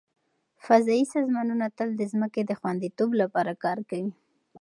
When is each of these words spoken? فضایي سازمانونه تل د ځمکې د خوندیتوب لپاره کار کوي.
فضایي 0.65 1.03
سازمانونه 1.13 1.65
تل 1.77 1.89
د 1.95 2.01
ځمکې 2.11 2.41
د 2.45 2.51
خوندیتوب 2.59 3.09
لپاره 3.21 3.51
کار 3.63 3.77
کوي. 3.89 4.11